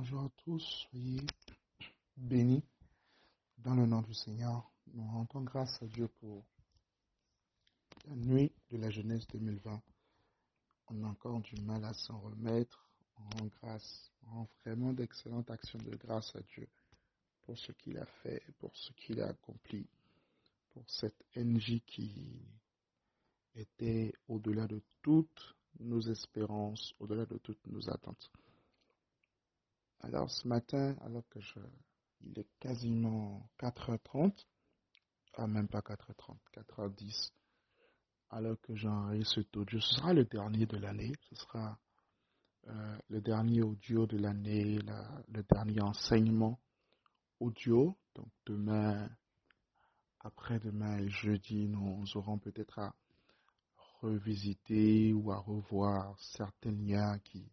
Bonjour 0.00 0.22
à 0.22 0.30
tous, 0.30 0.86
soyez 0.90 1.20
bénis 2.16 2.64
dans 3.58 3.74
le 3.74 3.84
nom 3.84 4.00
du 4.00 4.14
Seigneur. 4.14 4.70
Nous 4.94 5.06
rendons 5.06 5.42
grâce 5.42 5.82
à 5.82 5.86
Dieu 5.86 6.08
pour 6.20 6.42
la 8.08 8.14
nuit 8.16 8.50
de 8.70 8.78
la 8.78 8.88
jeunesse 8.88 9.26
2020. 9.28 9.82
On 10.88 11.04
a 11.04 11.06
encore 11.06 11.40
du 11.42 11.54
mal 11.60 11.84
à 11.84 11.92
s'en 11.92 12.18
remettre. 12.18 12.88
On 13.18 13.24
rend 13.24 13.46
grâce, 13.60 14.10
on 14.22 14.30
rend 14.30 14.48
vraiment 14.64 14.94
d'excellentes 14.94 15.50
actions 15.50 15.78
de 15.80 15.94
grâce 15.96 16.34
à 16.34 16.40
Dieu 16.40 16.66
pour 17.42 17.58
ce 17.58 17.70
qu'il 17.72 17.98
a 17.98 18.06
fait, 18.22 18.42
pour 18.58 18.74
ce 18.74 18.94
qu'il 18.94 19.20
a 19.20 19.28
accompli, 19.28 19.86
pour 20.70 20.88
cette 20.88 21.26
NJ 21.36 21.82
qui 21.86 22.40
était 23.54 24.14
au-delà 24.28 24.66
de 24.66 24.80
toutes 25.02 25.56
nos 25.78 26.00
espérances, 26.00 26.94
au-delà 27.00 27.26
de 27.26 27.36
toutes 27.36 27.66
nos 27.66 27.86
attentes. 27.90 28.30
Alors 30.02 30.30
ce 30.30 30.48
matin, 30.48 30.96
alors 31.02 31.28
que 31.28 31.40
je, 31.40 31.58
il 32.22 32.38
est 32.38 32.48
quasiment 32.58 33.50
4h30, 33.58 34.32
ah 35.34 35.46
même 35.46 35.68
pas 35.68 35.80
4h30, 35.80 36.38
4h10, 36.54 37.32
alors 38.30 38.58
que 38.62 38.74
j'enregistre 38.74 39.34
cet 39.34 39.56
audio, 39.56 39.78
ce 39.80 39.94
sera 39.94 40.14
le 40.14 40.24
dernier 40.24 40.64
de 40.66 40.78
l'année, 40.78 41.12
ce 41.28 41.34
sera 41.34 41.78
euh, 42.68 42.98
le 43.08 43.20
dernier 43.20 43.62
audio 43.62 44.06
de 44.06 44.16
l'année, 44.16 44.78
le 45.28 45.42
dernier 45.42 45.80
enseignement 45.82 46.60
audio. 47.38 47.96
Donc 48.14 48.30
demain, 48.46 49.08
après-demain 50.20 50.98
et 50.98 51.08
jeudi, 51.08 51.68
nous 51.68 52.04
aurons 52.16 52.38
peut-être 52.38 52.78
à 52.78 52.94
revisiter 54.00 55.12
ou 55.12 55.30
à 55.30 55.38
revoir 55.38 56.18
certains 56.18 56.72
liens 56.72 57.18
qui 57.18 57.50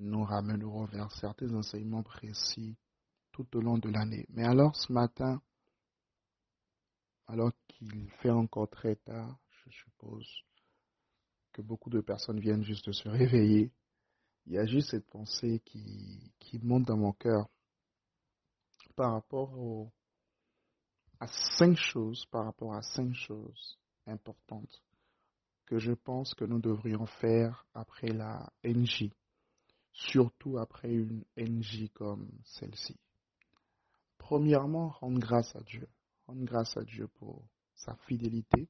nous 0.00 0.24
ramènerons 0.24 0.86
vers 0.86 1.12
certains 1.12 1.54
enseignements 1.54 2.02
précis 2.02 2.76
tout 3.32 3.46
au 3.56 3.60
long 3.60 3.78
de 3.78 3.88
l'année. 3.90 4.26
Mais 4.30 4.44
alors 4.44 4.74
ce 4.74 4.92
matin, 4.92 5.40
alors 7.26 7.52
qu'il 7.68 8.10
fait 8.22 8.30
encore 8.30 8.68
très 8.68 8.96
tard, 8.96 9.38
je 9.50 9.70
suppose 9.70 10.26
que 11.52 11.62
beaucoup 11.62 11.90
de 11.90 12.00
personnes 12.00 12.40
viennent 12.40 12.64
juste 12.64 12.86
de 12.86 12.92
se 12.92 13.08
réveiller, 13.08 13.72
il 14.46 14.54
y 14.54 14.58
a 14.58 14.66
juste 14.66 14.90
cette 14.90 15.08
pensée 15.08 15.60
qui, 15.64 16.32
qui 16.38 16.58
monte 16.58 16.86
dans 16.86 16.96
mon 16.96 17.12
cœur 17.12 17.48
par 18.96 19.12
rapport 19.12 19.90
à 21.20 21.26
cinq 21.58 21.76
choses, 21.76 22.24
par 22.26 22.46
rapport 22.46 22.74
à 22.74 22.82
cinq 22.82 23.14
choses 23.14 23.78
importantes 24.06 24.82
que 25.66 25.78
je 25.78 25.92
pense 25.92 26.34
que 26.34 26.44
nous 26.44 26.58
devrions 26.58 27.06
faire 27.06 27.64
après 27.74 28.08
la 28.08 28.50
NJ 28.64 29.10
surtout 29.92 30.58
après 30.58 30.92
une 30.92 31.24
NJ 31.36 31.88
comme 31.94 32.28
celle-ci. 32.44 32.96
Premièrement, 34.18 34.88
rendre 34.88 35.18
grâce 35.18 35.54
à 35.56 35.60
Dieu. 35.60 35.88
Rendre 36.26 36.44
grâce 36.44 36.76
à 36.76 36.84
Dieu 36.84 37.08
pour 37.08 37.42
sa 37.74 37.94
fidélité. 38.06 38.68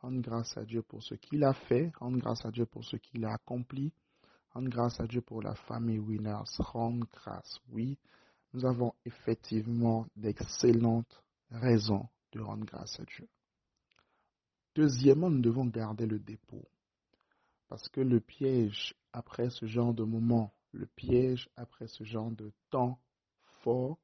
Rendre 0.00 0.20
grâce 0.20 0.56
à 0.56 0.64
Dieu 0.64 0.82
pour 0.82 1.02
ce 1.02 1.14
qu'il 1.14 1.44
a 1.44 1.52
fait. 1.52 1.92
Rendre 1.96 2.18
grâce 2.18 2.44
à 2.44 2.50
Dieu 2.50 2.66
pour 2.66 2.84
ce 2.84 2.96
qu'il 2.96 3.24
a 3.24 3.34
accompli. 3.34 3.92
Rendre 4.50 4.70
grâce 4.70 4.98
à 5.00 5.06
Dieu 5.06 5.20
pour 5.20 5.42
la 5.42 5.54
famille 5.54 5.98
Winners. 5.98 6.44
Rendre 6.58 7.06
grâce, 7.12 7.60
oui. 7.70 7.98
Nous 8.54 8.64
avons 8.64 8.94
effectivement 9.04 10.06
d'excellentes 10.16 11.22
raisons 11.50 12.08
de 12.32 12.40
rendre 12.40 12.64
grâce 12.64 12.98
à 12.98 13.04
Dieu. 13.04 13.28
Deuxièmement, 14.74 15.28
nous 15.28 15.40
devons 15.40 15.66
garder 15.66 16.06
le 16.06 16.18
dépôt. 16.18 16.64
Parce 17.68 17.88
que 17.88 18.00
le 18.00 18.20
piège 18.20 18.94
après 19.12 19.50
ce 19.50 19.66
genre 19.66 19.94
de 19.94 20.04
moment, 20.04 20.54
le 20.72 20.86
piège 20.86 21.48
après 21.56 21.86
ce 21.86 22.04
genre 22.04 22.30
de 22.30 22.52
temps 22.70 22.98
fort, 23.62 23.98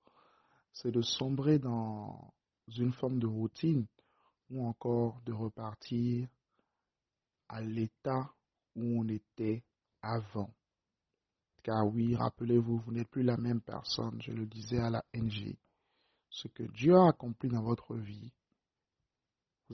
c'est 0.73 0.91
de 0.91 1.03
sombrer 1.03 1.59
dans 1.59 2.33
une 2.77 2.93
forme 2.93 3.19
de 3.19 3.27
routine 3.27 3.87
ou 4.51 4.67
encore 4.67 5.21
de 5.25 5.33
repartir 5.33 6.29
à 7.49 7.61
l'état 7.61 8.35
où 8.77 9.01
on 9.01 9.09
était 9.09 9.63
avant. 10.03 10.53
Car 11.63 11.87
oui, 11.87 12.15
rappelez-vous, 12.15 12.79
vous 12.79 12.93
n'êtes 12.93 13.09
plus 13.09 13.23
la 13.23 13.37
même 13.39 13.61
personne, 13.63 14.21
je 14.21 14.33
le 14.33 14.47
disais 14.47 14.79
à 14.79 14.91
la 14.91 15.05
NG. 15.15 15.57
Ce 16.29 16.49
que 16.49 16.65
Dieu 16.65 16.95
a 16.97 17.09
accompli 17.09 17.49
dans 17.49 17.63
votre 17.63 17.95
vie 17.97 18.33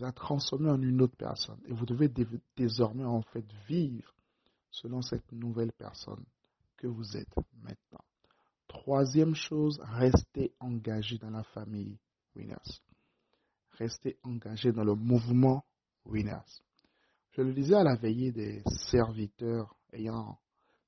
vous 0.00 0.06
a 0.06 0.12
transformé 0.12 0.70
en 0.70 0.80
une 0.80 1.02
autre 1.02 1.16
personne 1.16 1.60
et 1.66 1.72
vous 1.72 1.84
devez 1.84 2.10
désormais 2.56 3.04
en 3.04 3.20
fait 3.20 3.44
vivre 3.68 4.14
selon 4.70 5.02
cette 5.02 5.30
nouvelle 5.32 5.72
personne 5.72 6.24
que 6.78 6.86
vous 6.86 7.16
êtes 7.16 7.34
maintenant. 7.62 8.04
Troisième 8.66 9.34
chose, 9.34 9.78
restez 9.82 10.54
engagé 10.58 11.18
dans 11.18 11.30
la 11.30 11.42
famille 11.42 11.98
Winners. 12.34 12.80
Restez 13.72 14.16
engagé 14.22 14.72
dans 14.72 14.84
le 14.84 14.94
mouvement 14.94 15.64
Winners. 16.06 16.62
Je 17.32 17.42
le 17.42 17.52
disais 17.52 17.74
à 17.74 17.84
la 17.84 17.96
veillée 17.96 18.32
des 18.32 18.62
serviteurs 18.88 19.76
ayant 19.92 20.38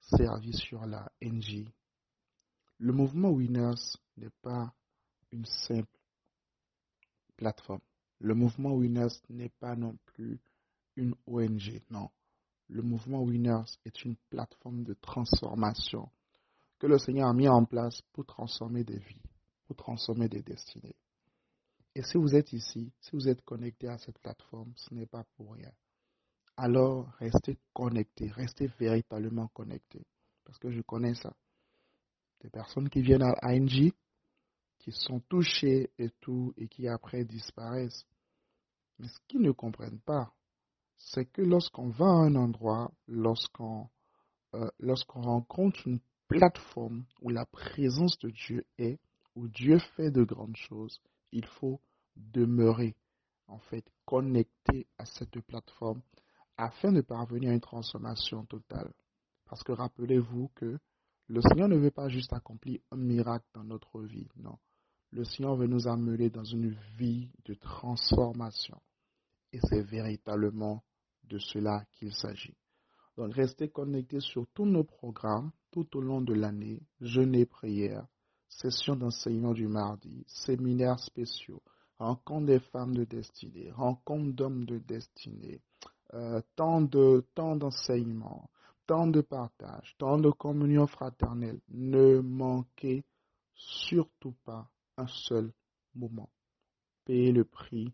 servi 0.00 0.54
sur 0.54 0.86
la 0.86 1.10
NG. 1.20 1.68
Le 2.78 2.92
mouvement 2.92 3.30
Winners 3.30 3.98
n'est 4.16 4.32
pas 4.42 4.72
une 5.32 5.44
simple 5.44 5.98
plateforme. 7.36 7.80
Le 8.22 8.34
mouvement 8.34 8.72
Winners 8.72 9.20
n'est 9.28 9.52
pas 9.60 9.76
non 9.76 9.98
plus 10.06 10.40
une 10.96 11.14
ONG, 11.26 11.82
non 11.90 12.08
le 12.72 12.82
mouvement 12.82 13.22
Winners 13.22 13.64
est 13.84 14.04
une 14.04 14.16
plateforme 14.30 14.82
de 14.82 14.94
transformation 14.94 16.08
que 16.78 16.86
le 16.86 16.98
Seigneur 16.98 17.28
a 17.28 17.34
mis 17.34 17.48
en 17.48 17.64
place 17.64 18.00
pour 18.12 18.24
transformer 18.24 18.82
des 18.82 18.98
vies, 18.98 19.22
pour 19.66 19.76
transformer 19.76 20.28
des 20.28 20.42
destinées. 20.42 20.96
Et 21.94 22.02
si 22.02 22.16
vous 22.16 22.34
êtes 22.34 22.52
ici, 22.52 22.90
si 23.00 23.10
vous 23.12 23.28
êtes 23.28 23.42
connecté 23.42 23.88
à 23.88 23.98
cette 23.98 24.18
plateforme, 24.18 24.72
ce 24.76 24.94
n'est 24.94 25.06
pas 25.06 25.24
pour 25.36 25.52
rien. 25.52 25.70
Alors, 26.56 27.12
restez 27.18 27.58
connecté, 27.74 28.28
restez 28.30 28.68
véritablement 28.78 29.48
connecté. 29.48 30.06
Parce 30.44 30.58
que 30.58 30.70
je 30.70 30.80
connais 30.80 31.14
ça. 31.14 31.34
Des 32.40 32.50
personnes 32.50 32.88
qui 32.88 33.02
viennent 33.02 33.22
à 33.22 33.34
ANG, 33.42 33.92
qui 34.78 34.92
sont 34.92 35.20
touchées 35.28 35.90
et 35.98 36.10
tout, 36.20 36.54
et 36.56 36.68
qui 36.68 36.88
après 36.88 37.24
disparaissent. 37.24 38.06
Mais 39.02 39.08
ce 39.08 39.18
qu'ils 39.26 39.42
ne 39.42 39.50
comprennent 39.50 40.00
pas, 40.00 40.32
c'est 40.96 41.26
que 41.26 41.42
lorsqu'on 41.42 41.88
va 41.88 42.06
à 42.06 42.24
un 42.24 42.36
endroit, 42.36 42.92
lorsqu'on 43.08 43.88
euh, 44.54 44.70
lorsqu'on 44.78 45.22
rencontre 45.22 45.88
une 45.88 45.98
plateforme 46.28 47.04
où 47.20 47.28
la 47.28 47.44
présence 47.44 48.16
de 48.20 48.30
Dieu 48.30 48.64
est, 48.78 49.00
où 49.34 49.48
Dieu 49.48 49.80
fait 49.96 50.12
de 50.12 50.22
grandes 50.22 50.56
choses, 50.56 51.00
il 51.32 51.44
faut 51.46 51.80
demeurer, 52.14 52.94
en 53.48 53.58
fait, 53.58 53.84
connecté 54.04 54.86
à 54.98 55.04
cette 55.04 55.40
plateforme 55.40 56.02
afin 56.56 56.92
de 56.92 57.00
parvenir 57.00 57.50
à 57.50 57.54
une 57.54 57.60
transformation 57.60 58.44
totale. 58.44 58.92
Parce 59.46 59.64
que 59.64 59.72
rappelez-vous 59.72 60.52
que 60.54 60.78
le 61.26 61.40
Seigneur 61.42 61.68
ne 61.68 61.76
veut 61.76 61.90
pas 61.90 62.08
juste 62.08 62.32
accomplir 62.34 62.78
un 62.92 62.98
miracle 62.98 63.46
dans 63.52 63.64
notre 63.64 64.00
vie, 64.02 64.28
non. 64.36 64.58
Le 65.10 65.24
Seigneur 65.24 65.56
veut 65.56 65.66
nous 65.66 65.88
amener 65.88 66.30
dans 66.30 66.44
une 66.44 66.70
vie 66.96 67.30
de 67.46 67.54
transformation. 67.54 68.80
Et 69.52 69.60
c'est 69.68 69.82
véritablement 69.82 70.82
de 71.24 71.38
cela 71.38 71.84
qu'il 71.92 72.12
s'agit. 72.12 72.56
Donc 73.16 73.34
restez 73.34 73.68
connectés 73.68 74.20
sur 74.20 74.46
tous 74.54 74.64
nos 74.64 74.84
programmes 74.84 75.52
tout 75.70 75.96
au 75.96 76.00
long 76.00 76.20
de 76.20 76.34
l'année, 76.34 76.80
jeûne 77.00 77.44
prière, 77.46 78.06
session 78.48 78.96
d'enseignement 78.96 79.52
du 79.52 79.66
mardi, 79.68 80.24
séminaires 80.26 80.98
spéciaux, 80.98 81.62
rencontre 81.98 82.46
des 82.46 82.60
femmes 82.60 82.94
de 82.94 83.04
destinée, 83.04 83.70
rencontre 83.70 84.32
d'hommes 84.34 84.64
de 84.64 84.78
destinée, 84.78 85.60
euh, 86.14 86.40
tant 86.56 86.80
de 86.82 87.26
temps 87.34 87.56
d'enseignement, 87.56 88.50
temps 88.86 89.06
de 89.06 89.20
partage, 89.20 89.94
temps 89.98 90.18
de 90.18 90.30
communion 90.30 90.86
fraternelle. 90.86 91.60
Ne 91.68 92.20
manquez 92.20 93.04
surtout 93.54 94.34
pas 94.44 94.68
un 94.96 95.06
seul 95.06 95.52
moment. 95.94 96.28
Payez 97.04 97.32
le 97.32 97.44
prix 97.44 97.92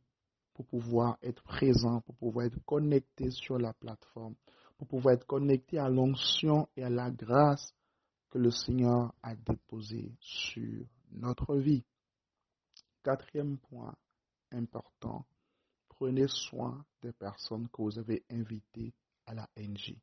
pour 0.58 0.66
pouvoir 0.66 1.16
être 1.22 1.44
présent, 1.44 2.00
pour 2.00 2.16
pouvoir 2.16 2.46
être 2.46 2.58
connecté 2.64 3.30
sur 3.30 3.60
la 3.60 3.72
plateforme, 3.72 4.34
pour 4.76 4.88
pouvoir 4.88 5.14
être 5.14 5.24
connecté 5.24 5.78
à 5.78 5.88
l'onction 5.88 6.68
et 6.76 6.82
à 6.82 6.90
la 6.90 7.12
grâce 7.12 7.72
que 8.28 8.38
le 8.38 8.50
Seigneur 8.50 9.14
a 9.22 9.36
déposé 9.36 10.10
sur 10.18 10.84
notre 11.12 11.54
vie. 11.54 11.84
Quatrième 13.04 13.58
point 13.58 13.94
important, 14.50 15.24
prenez 15.90 16.26
soin 16.26 16.84
des 17.02 17.12
personnes 17.12 17.68
que 17.68 17.80
vous 17.80 17.96
avez 17.96 18.24
invitées 18.28 18.92
à 19.26 19.34
la 19.34 19.48
NG. 19.56 19.96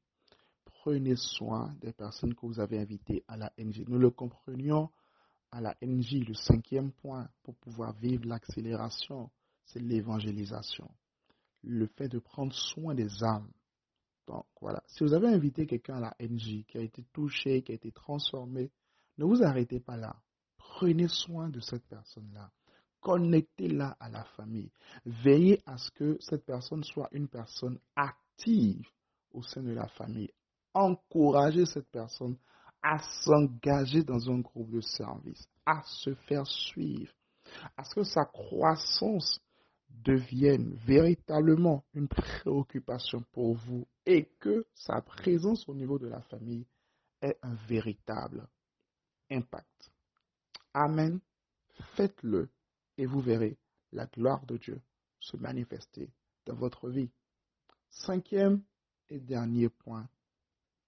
Prenez 0.63 1.17
soin 1.17 1.75
des 1.81 1.91
personnes 1.91 2.33
que 2.33 2.45
vous 2.45 2.61
avez 2.61 2.79
invitées 2.79 3.25
à 3.27 3.35
la 3.35 3.51
NG. 3.59 3.83
Nous 3.89 3.99
le 3.99 4.09
comprenions 4.09 4.89
à 5.51 5.59
la 5.59 5.75
NG, 5.81 6.25
le 6.25 6.33
cinquième 6.33 6.93
point, 6.93 7.27
pour 7.43 7.55
pouvoir 7.55 7.91
vivre 7.97 8.25
l'accélération 8.25 9.29
c'est 9.65 9.81
l'évangélisation. 9.81 10.89
Le 11.63 11.87
fait 11.87 12.07
de 12.07 12.19
prendre 12.19 12.53
soin 12.53 12.93
des 12.93 13.23
âmes. 13.23 13.51
Donc 14.27 14.45
voilà, 14.59 14.81
si 14.87 15.03
vous 15.03 15.13
avez 15.13 15.27
invité 15.27 15.67
quelqu'un 15.67 15.97
à 15.97 15.99
la 15.99 16.15
NJ 16.19 16.65
qui 16.67 16.77
a 16.77 16.81
été 16.81 17.03
touché, 17.13 17.61
qui 17.61 17.71
a 17.71 17.75
été 17.75 17.91
transformé 17.91 18.71
Ne 19.17 19.25
vous 19.25 19.43
arrêtez 19.43 19.79
pas 19.79 19.97
là. 19.97 20.15
Prenez 20.57 21.07
soin 21.07 21.49
de 21.49 21.59
cette 21.59 21.85
personne-là. 21.87 22.51
Connectez-la 23.01 23.95
à 23.99 24.09
la 24.09 24.23
famille. 24.23 24.71
Veillez 25.05 25.61
à 25.65 25.77
ce 25.77 25.91
que 25.91 26.17
cette 26.19 26.43
personne 26.43 26.83
soit 26.83 27.07
une 27.11 27.27
personne 27.27 27.79
active 27.95 28.87
au 29.31 29.43
sein 29.43 29.61
de 29.61 29.73
la 29.73 29.87
famille. 29.89 30.31
Encouragez 30.73 31.65
cette 31.65 31.89
personne 31.91 32.35
à 32.81 32.99
s'engager 33.23 34.03
dans 34.03 34.29
un 34.29 34.39
groupe 34.39 34.71
de 34.71 34.81
service, 34.81 35.47
à 35.65 35.81
se 35.85 36.13
faire 36.27 36.45
suivre, 36.45 37.11
à 37.77 37.83
ce 37.83 37.95
que 37.95 38.03
sa 38.03 38.25
croissance 38.25 39.39
devienne 39.89 40.75
véritablement 40.85 41.83
une 41.93 42.07
préoccupation 42.07 43.23
pour 43.31 43.55
vous 43.55 43.87
et 44.05 44.25
que 44.39 44.65
sa 44.73 45.01
présence 45.01 45.67
au 45.67 45.73
niveau 45.73 45.97
de 45.97 46.07
la 46.07 46.21
famille 46.21 46.65
ait 47.21 47.37
un 47.41 47.55
véritable 47.67 48.47
impact. 49.31 49.91
Amen. 50.73 51.19
Faites-le 51.95 52.49
et 52.97 53.05
vous 53.05 53.19
verrez 53.19 53.57
la 53.91 54.05
gloire 54.05 54.45
de 54.45 54.57
Dieu 54.57 54.81
se 55.19 55.37
manifester 55.37 56.11
dans 56.45 56.55
votre 56.55 56.89
vie. 56.89 57.09
Cinquième 57.89 58.63
et 59.09 59.19
dernier 59.19 59.69
point, 59.69 60.07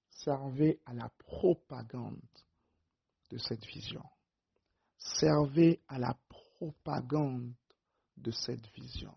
servez 0.09 0.79
à 0.85 0.93
la 0.93 1.09
propagande 1.17 2.21
de 3.29 3.37
cette 3.37 3.65
vision. 3.65 4.03
Servez 4.97 5.81
à 5.87 5.99
la 5.99 6.17
propagande 6.29 7.53
de 8.17 8.31
cette 8.31 8.67
vision. 8.75 9.13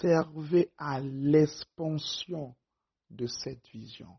Servez 0.00 0.70
à 0.76 1.00
l'expansion 1.00 2.54
de 3.10 3.26
cette 3.26 3.66
vision. 3.68 4.18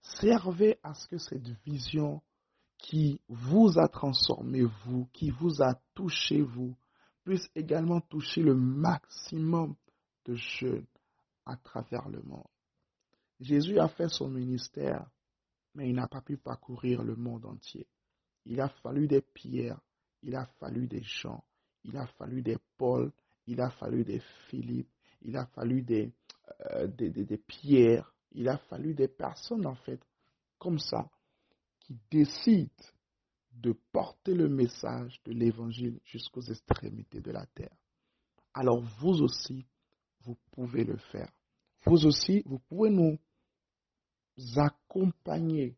Servez 0.00 0.78
à 0.82 0.94
ce 0.94 1.06
que 1.06 1.18
cette 1.18 1.48
vision 1.64 2.22
qui 2.78 3.20
vous 3.28 3.78
a 3.78 3.88
transformé, 3.88 4.62
vous, 4.84 5.06
qui 5.12 5.30
vous 5.30 5.62
a 5.62 5.74
touché, 5.94 6.42
vous, 6.42 6.74
puisse 7.24 7.48
également 7.54 8.00
toucher 8.00 8.42
le 8.42 8.54
maximum 8.54 9.76
de 10.24 10.34
jeunes 10.34 10.86
à 11.46 11.56
travers 11.56 12.08
le 12.08 12.22
monde. 12.22 12.46
Jésus 13.38 13.78
a 13.78 13.88
fait 13.88 14.08
son 14.08 14.28
ministère, 14.28 15.08
mais 15.74 15.88
il 15.88 15.94
n'a 15.94 16.08
pas 16.08 16.20
pu 16.20 16.36
parcourir 16.36 17.02
le 17.02 17.16
monde 17.16 17.44
entier. 17.44 17.86
Il 18.44 18.60
a 18.60 18.68
fallu 18.68 19.06
des 19.06 19.22
pierres, 19.22 19.80
il 20.22 20.34
a 20.34 20.46
fallu 20.58 20.86
des 20.86 21.02
gens, 21.02 21.44
il 21.84 21.96
a 21.96 22.06
fallu 22.06 22.42
des 22.42 22.58
Paul, 22.76 23.12
il 23.46 23.60
a 23.60 23.70
fallu 23.70 24.04
des 24.04 24.20
Philippe, 24.48 24.90
il 25.22 25.36
a 25.36 25.46
fallu 25.46 25.82
des, 25.82 26.12
euh, 26.72 26.86
des, 26.86 27.10
des, 27.10 27.38
pierres, 27.38 28.12
il 28.32 28.48
a 28.48 28.58
fallu 28.58 28.94
des 28.94 29.08
personnes 29.08 29.66
en 29.66 29.74
fait 29.74 30.00
comme 30.58 30.78
ça 30.78 31.10
qui 31.80 31.98
décident 32.10 32.70
de 33.52 33.72
porter 33.92 34.34
le 34.34 34.48
message 34.48 35.20
de 35.24 35.32
l'évangile 35.32 36.00
jusqu'aux 36.04 36.42
extrémités 36.42 37.20
de 37.20 37.30
la 37.30 37.46
terre. 37.46 37.76
Alors 38.54 38.80
vous 38.80 39.22
aussi, 39.22 39.66
vous 40.20 40.36
pouvez 40.52 40.84
le 40.84 40.96
faire. 40.96 41.30
Vous 41.84 42.06
aussi, 42.06 42.42
vous 42.46 42.58
pouvez 42.60 42.90
nous 42.90 43.18
accompagner 44.56 45.76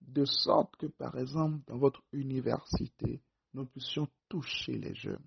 de 0.00 0.24
sorte 0.24 0.76
que, 0.76 0.86
par 0.86 1.16
exemple, 1.16 1.60
dans 1.66 1.78
votre 1.78 2.02
université, 2.12 3.22
nous 3.54 3.66
puissions 3.66 4.08
toucher 4.28 4.76
les 4.78 4.94
jeunes. 4.94 5.24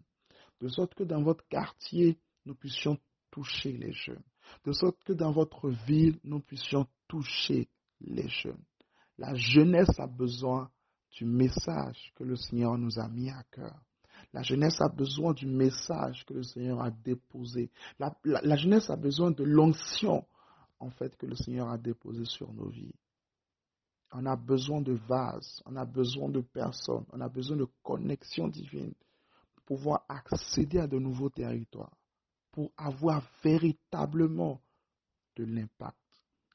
De 0.61 0.67
sorte 0.67 0.95
que 0.95 1.03
dans 1.03 1.21
votre 1.21 1.47
quartier, 1.47 2.17
nous 2.45 2.55
puissions 2.55 2.97
toucher 3.31 3.73
les 3.73 3.91
jeunes. 3.91 4.23
De 4.65 4.71
sorte 4.71 5.03
que 5.03 5.13
dans 5.13 5.31
votre 5.31 5.69
ville, 5.69 6.19
nous 6.23 6.39
puissions 6.39 6.87
toucher 7.07 7.69
les 8.01 8.27
jeunes. 8.27 8.63
La 9.17 9.33
jeunesse 9.35 9.99
a 9.99 10.07
besoin 10.07 10.69
du 11.11 11.25
message 11.25 12.11
que 12.15 12.23
le 12.23 12.35
Seigneur 12.35 12.77
nous 12.77 12.99
a 12.99 13.07
mis 13.07 13.29
à 13.29 13.43
cœur. 13.51 13.79
La 14.33 14.41
jeunesse 14.43 14.79
a 14.81 14.89
besoin 14.89 15.33
du 15.33 15.47
message 15.47 16.25
que 16.25 16.33
le 16.33 16.43
Seigneur 16.43 16.81
a 16.81 16.91
déposé. 16.91 17.71
La, 17.99 18.55
jeunesse 18.55 18.89
a 18.89 18.95
besoin 18.95 19.31
de 19.31 19.43
l'onction, 19.43 20.25
en 20.79 20.89
fait, 20.89 21.15
que 21.17 21.25
le 21.25 21.35
Seigneur 21.35 21.69
a 21.69 21.77
déposé 21.77 22.25
sur 22.25 22.51
nos 22.53 22.69
vies. 22.69 22.93
On 24.11 24.25
a 24.25 24.35
besoin 24.35 24.81
de 24.81 24.93
vases, 24.93 25.61
on 25.65 25.75
a 25.75 25.85
besoin 25.85 26.29
de 26.29 26.41
personnes, 26.41 27.05
on 27.11 27.19
a 27.19 27.29
besoin 27.29 27.57
de 27.57 27.67
connexions 27.83 28.47
divines 28.47 28.93
pour 28.93 29.06
pouvoir 29.67 30.05
accéder 30.07 30.79
à 30.79 30.87
de 30.87 30.97
nouveaux 30.97 31.29
territoires, 31.29 31.95
pour 32.51 32.71
avoir 32.77 33.21
véritablement 33.43 34.61
de 35.35 35.43
l'impact. 35.43 35.99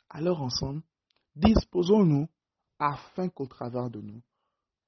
Alors 0.08 0.42
ensemble, 0.42 0.82
disposons-nous 1.36 2.26
afin 2.78 3.28
qu'au 3.28 3.46
travers 3.46 3.90
de 3.90 4.00
nous, 4.00 4.22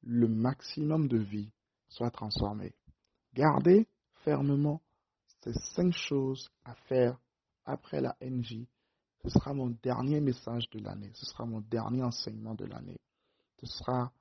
le 0.03 0.27
maximum 0.27 1.07
de 1.07 1.19
vie 1.19 1.53
soit 1.89 2.11
transformé. 2.11 2.75
Gardez 3.35 3.87
fermement 4.25 4.83
ces 5.43 5.53
cinq 5.75 5.93
choses 5.93 6.51
à 6.65 6.75
faire 6.75 7.19
après 7.65 8.01
la 8.01 8.17
NJ. 8.21 8.67
Ce 9.23 9.31
sera 9.31 9.55
mon 9.55 9.71
dernier 9.83 10.21
message 10.21 10.69
de 10.71 10.81
l'année. 10.81 11.13
Ce 11.15 11.27
sera 11.27 11.45
mon 11.45 11.61
dernier 11.61 12.03
enseignement 12.03 12.55
de 12.55 12.65
l'année. 12.65 13.01
Ce 13.61 13.67
sera 13.67 14.13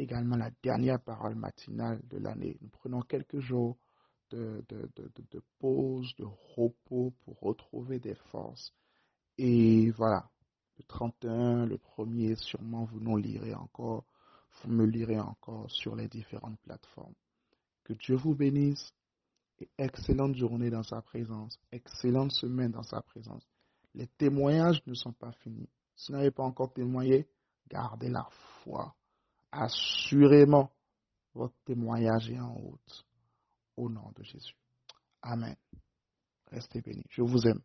également 0.00 0.36
la 0.36 0.50
dernière 0.62 1.00
parole 1.00 1.34
matinale 1.34 2.00
de 2.08 2.18
l'année. 2.18 2.56
Nous 2.60 2.68
prenons 2.68 3.02
quelques 3.02 3.40
jours 3.40 3.76
de, 4.30 4.62
pause, 5.58 6.14
de 6.16 6.24
repos 6.56 7.12
pour 7.24 7.40
retrouver 7.40 7.98
des 7.98 8.14
forces. 8.30 8.72
Et 9.38 9.90
voilà, 9.92 10.28
le 10.78 10.84
31, 10.84 11.66
le 11.66 11.78
premier, 11.78 12.36
sûrement 12.36 12.84
vous 12.84 13.00
nous 13.00 13.16
lirez 13.16 13.54
encore 13.54 14.04
vous 14.62 14.72
me 14.72 14.84
lirez 14.84 15.18
encore 15.18 15.70
sur 15.70 15.96
les 15.96 16.08
différentes 16.08 16.58
plateformes. 16.60 17.14
Que 17.84 17.92
Dieu 17.94 18.16
vous 18.16 18.34
bénisse 18.34 18.92
et 19.58 19.68
excellente 19.78 20.34
journée 20.36 20.70
dans 20.70 20.82
sa 20.82 21.02
présence, 21.02 21.58
excellente 21.72 22.32
semaine 22.32 22.72
dans 22.72 22.82
sa 22.82 23.02
présence. 23.02 23.46
Les 23.94 24.06
témoignages 24.06 24.82
ne 24.86 24.94
sont 24.94 25.12
pas 25.12 25.32
finis. 25.32 25.68
Si 25.96 26.12
vous 26.12 26.18
n'avez 26.18 26.30
pas 26.30 26.44
encore 26.44 26.72
témoigné, 26.72 27.28
gardez 27.68 28.08
la 28.08 28.26
foi. 28.62 28.94
Assurément, 29.52 30.70
votre 31.34 31.54
témoignage 31.64 32.30
est 32.30 32.40
en 32.40 32.54
route. 32.54 33.06
Au 33.76 33.88
nom 33.88 34.12
de 34.16 34.22
Jésus. 34.22 34.56
Amen. 35.22 35.56
Restez 36.50 36.80
bénis. 36.80 37.04
Je 37.08 37.22
vous 37.22 37.46
aime. 37.46 37.60